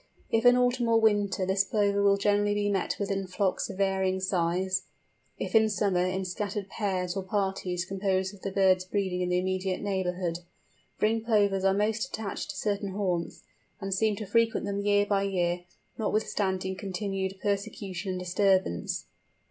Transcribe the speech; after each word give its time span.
If 0.31 0.47
in 0.47 0.57
autumn 0.57 0.87
or 0.87 0.99
winter, 0.99 1.45
this 1.45 1.63
Plover 1.63 2.01
will 2.01 2.17
generally 2.17 2.55
be 2.55 2.71
met 2.71 2.95
with 2.99 3.11
in 3.11 3.27
flocks 3.27 3.69
of 3.69 3.77
varying 3.77 4.19
size; 4.19 4.87
if 5.37 5.53
in 5.53 5.69
summer 5.69 6.03
in 6.03 6.25
scattered 6.25 6.69
pairs 6.69 7.15
or 7.15 7.21
parties 7.21 7.85
composed 7.85 8.33
of 8.33 8.41
the 8.41 8.49
birds 8.51 8.83
breeding 8.83 9.21
in 9.21 9.29
the 9.29 9.37
immediate 9.37 9.79
neighbourhood. 9.79 10.39
Ringed 10.99 11.25
Plovers 11.25 11.63
are 11.65 11.75
most 11.75 12.07
attached 12.07 12.49
to 12.49 12.55
certain 12.55 12.93
haunts, 12.93 13.43
and 13.79 13.93
seem 13.93 14.15
to 14.15 14.25
frequent 14.25 14.65
them 14.65 14.81
year 14.81 15.05
by 15.05 15.21
year, 15.21 15.65
notwithstanding 15.99 16.75
continued 16.77 17.37
persecution 17.39 18.13
and 18.13 18.19
disturbance. 18.21 19.05